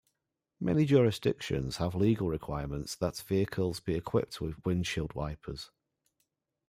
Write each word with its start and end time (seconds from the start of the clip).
Many 0.59 0.85
jurisdictions 0.85 1.77
have 1.77 1.93
legal 1.93 2.27
requirements 2.27 2.95
that 2.95 3.19
vehicles 3.21 3.79
be 3.79 3.93
equipped 3.93 4.41
with 4.41 4.65
windshield 4.65 5.13
wipers. 5.13 5.69